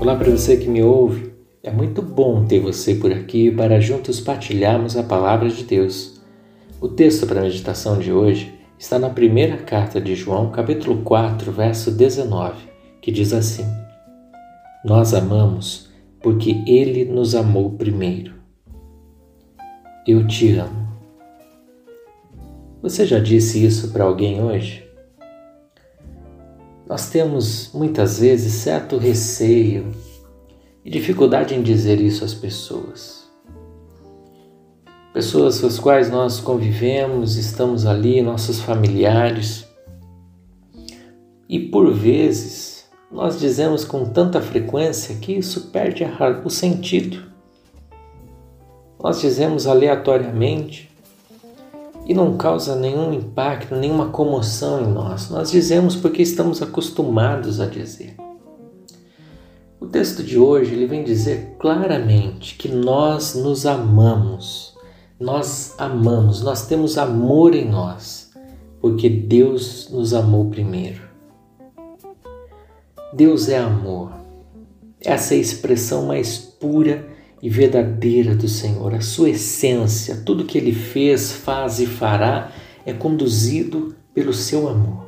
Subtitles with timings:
[0.00, 1.30] Olá para você que me ouve.
[1.62, 6.22] É muito bom ter você por aqui para juntos partilharmos a palavra de Deus.
[6.80, 11.52] O texto para a meditação de hoje está na primeira carta de João, capítulo 4,
[11.52, 12.54] verso 19,
[13.02, 13.66] que diz assim:
[14.82, 15.90] Nós amamos
[16.22, 18.41] porque ele nos amou primeiro.
[20.04, 20.88] Eu te amo.
[22.82, 24.84] Você já disse isso para alguém hoje?
[26.88, 29.94] Nós temos muitas vezes certo receio
[30.84, 33.30] e dificuldade em dizer isso às pessoas.
[35.14, 39.64] Pessoas com as quais nós convivemos, estamos ali, nossos familiares.
[41.48, 46.02] E por vezes nós dizemos com tanta frequência que isso perde
[46.44, 47.31] o sentido.
[49.02, 50.88] Nós dizemos aleatoriamente
[52.06, 55.28] e não causa nenhum impacto, nenhuma comoção em nós.
[55.28, 58.16] Nós dizemos porque estamos acostumados a dizer.
[59.80, 64.72] O texto de hoje ele vem dizer claramente que nós nos amamos.
[65.18, 68.30] Nós amamos, nós temos amor em nós,
[68.80, 71.02] porque Deus nos amou primeiro.
[73.12, 74.12] Deus é amor.
[75.00, 77.11] Essa é a expressão mais pura
[77.42, 78.94] e verdadeira do Senhor.
[78.94, 82.52] A sua essência, tudo que ele fez, faz e fará
[82.86, 85.06] é conduzido pelo seu amor.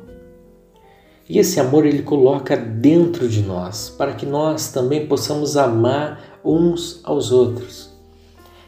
[1.27, 6.99] E esse amor ele coloca dentro de nós, para que nós também possamos amar uns
[7.03, 7.89] aos outros.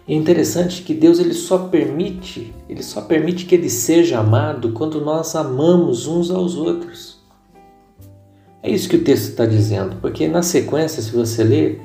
[0.07, 5.01] É interessante que Deus ele só permite, ele só permite que ele seja amado quando
[5.01, 7.17] nós amamos uns aos outros.
[8.63, 11.81] É isso que o texto está dizendo, porque na sequência, se você ler,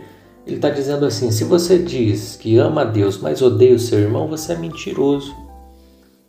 [0.46, 3.98] ele está dizendo assim: se você diz que ama a Deus, mas odeia o seu
[3.98, 5.34] irmão, você é mentiroso.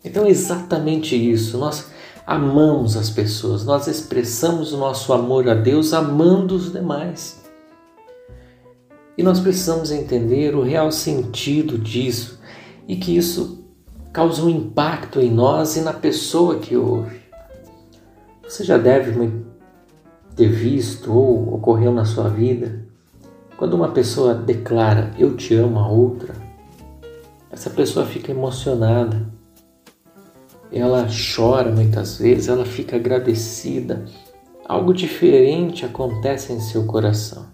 [0.03, 1.57] Então é exatamente isso.
[1.57, 1.87] Nós
[2.25, 7.41] amamos as pessoas, nós expressamos o nosso amor a Deus amando os demais.
[9.17, 12.39] E nós precisamos entender o real sentido disso
[12.87, 13.63] e que isso
[14.11, 17.21] causa um impacto em nós e na pessoa que ouve.
[18.43, 19.31] Você já deve
[20.35, 22.83] ter visto ou ocorreu na sua vida
[23.57, 26.33] quando uma pessoa declara eu te amo a outra,
[27.51, 29.33] essa pessoa fica emocionada
[30.73, 34.05] ela chora muitas vezes, ela fica agradecida.
[34.67, 37.45] Algo diferente acontece em seu coração.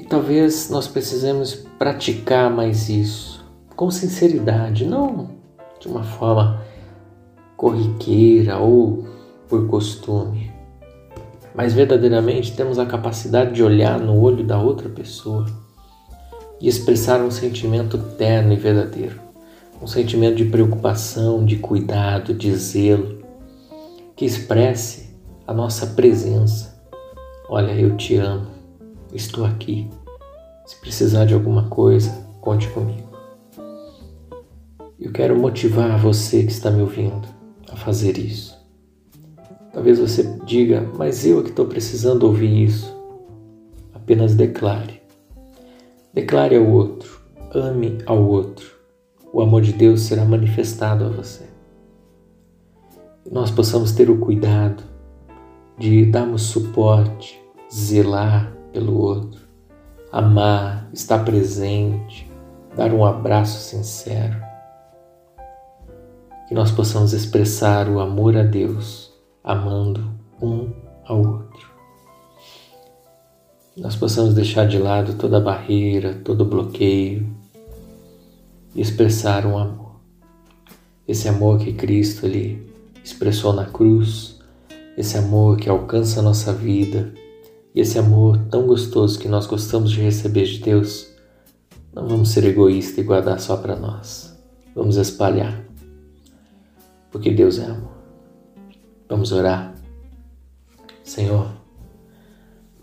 [0.00, 3.44] E talvez nós precisemos praticar mais isso,
[3.76, 5.30] com sinceridade, não
[5.78, 6.60] de uma forma
[7.56, 9.06] corriqueira ou
[9.48, 10.52] por costume,
[11.54, 15.46] mas verdadeiramente temos a capacidade de olhar no olho da outra pessoa
[16.60, 19.22] e expressar um sentimento terno e verdadeiro
[19.82, 23.18] um sentimento de preocupação, de cuidado, de zelo,
[24.14, 26.80] que expresse a nossa presença.
[27.48, 28.46] Olha, eu te amo,
[29.12, 29.90] estou aqui.
[30.64, 32.10] Se precisar de alguma coisa,
[32.40, 33.10] conte comigo.
[35.00, 37.26] Eu quero motivar você que está me ouvindo
[37.68, 38.61] a fazer isso.
[39.72, 42.94] Talvez você diga, mas eu é que estou precisando ouvir isso.
[43.94, 45.00] Apenas declare.
[46.12, 47.22] Declare ao outro,
[47.54, 48.82] ame ao outro
[49.32, 51.44] o amor de Deus será manifestado a você.
[53.30, 54.82] Nós possamos ter o cuidado
[55.78, 59.40] de darmos suporte, zelar pelo outro,
[60.12, 62.30] amar, estar presente,
[62.76, 64.36] dar um abraço sincero.
[66.46, 69.11] Que nós possamos expressar o amor a Deus,
[69.42, 70.70] amando um
[71.04, 71.70] ao outro.
[73.76, 77.26] Nós possamos deixar de lado toda barreira, todo bloqueio,
[78.74, 79.96] e expressar um amor.
[81.06, 82.70] Esse amor que Cristo ele
[83.02, 84.38] expressou na cruz,
[84.96, 87.12] esse amor que alcança a nossa vida
[87.74, 91.08] e esse amor tão gostoso que nós gostamos de receber de Deus,
[91.94, 94.38] não vamos ser egoístas e guardar só para nós.
[94.74, 95.62] Vamos espalhar.
[97.10, 97.91] Porque Deus é amor.
[99.12, 99.74] Vamos orar.
[101.04, 101.52] Senhor,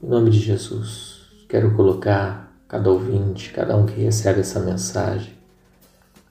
[0.04, 5.34] em nome de Jesus, quero colocar cada ouvinte, cada um que recebe essa mensagem,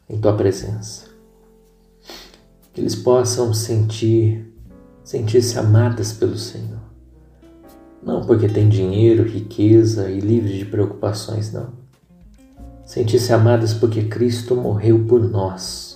[0.08, 1.06] em tua presença.
[2.72, 4.46] Que eles possam sentir,
[5.02, 6.78] sentir-se amadas pelo Senhor.
[8.00, 11.72] Não porque tem dinheiro, riqueza e livre de preocupações, não.
[12.86, 15.87] Sentir-se amadas porque Cristo morreu por nós,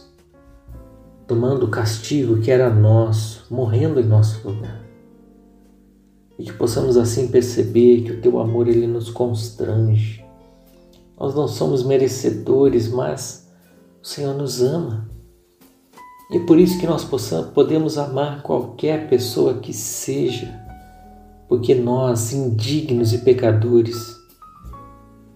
[1.27, 4.83] tomando o castigo que era nosso, morrendo em nosso lugar.
[6.39, 10.25] E que possamos assim perceber que o teu amor ele nos constrange,
[11.19, 13.49] nós não somos merecedores, mas
[14.03, 15.09] o Senhor nos ama.
[16.33, 20.61] E é por isso que nós possamos, podemos amar qualquer pessoa que seja,
[21.49, 24.17] porque nós, indignos e pecadores,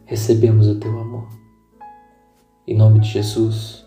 [0.06, 1.28] recebemos o teu amor.
[2.66, 3.85] Em nome de Jesus,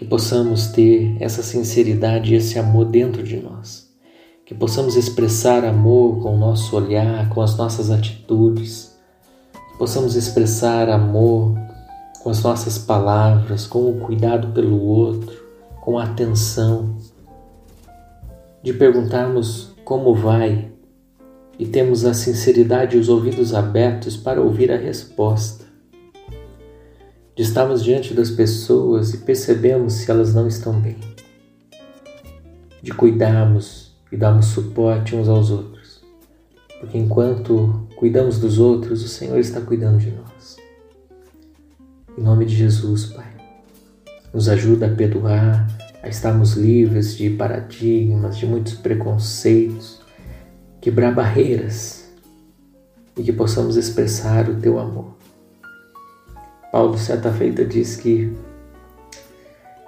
[0.00, 3.86] que possamos ter essa sinceridade e esse amor dentro de nós,
[4.46, 8.98] que possamos expressar amor com o nosso olhar, com as nossas atitudes.
[9.78, 11.54] Possamos expressar amor
[12.22, 15.36] com as nossas palavras, com o cuidado pelo outro,
[15.82, 16.96] com a atenção,
[18.62, 20.70] de perguntarmos como vai.
[21.58, 25.69] E temos a sinceridade e os ouvidos abertos para ouvir a resposta.
[27.34, 30.96] De estarmos diante das pessoas e percebemos se elas não estão bem.
[32.82, 35.80] De cuidarmos e darmos suporte uns aos outros
[36.80, 40.56] porque enquanto cuidamos dos outros, o Senhor está cuidando de nós.
[42.16, 43.30] Em nome de Jesus, Pai,
[44.32, 45.68] nos ajuda a perdoar,
[46.02, 50.00] a estarmos livres de paradigmas, de muitos preconceitos,
[50.80, 52.10] quebrar barreiras
[53.14, 55.18] e que possamos expressar o Teu amor.
[56.72, 58.36] Paulo, certa feita, diz que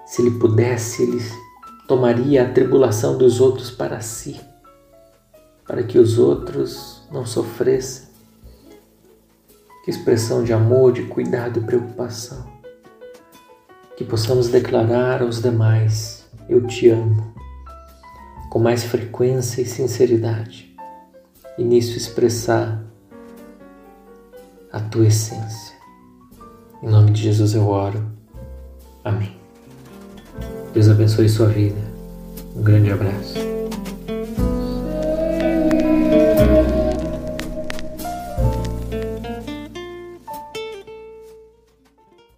[0.06, 1.22] se ele pudesse, ele
[1.88, 4.40] tomaria a tribulação dos outros para si
[5.66, 8.10] para que os outros não sofressem.
[9.84, 12.46] Que expressão de amor, de cuidado e preocupação.
[13.96, 17.34] Que possamos declarar aos demais: Eu te amo,
[18.50, 20.76] com mais frequência e sinceridade,
[21.58, 22.84] e nisso expressar
[24.70, 25.71] a tua essência.
[26.82, 28.02] Em nome de Jesus eu oro.
[29.04, 29.36] Amém.
[30.74, 31.80] Deus abençoe sua vida.
[32.56, 33.51] Um grande abraço.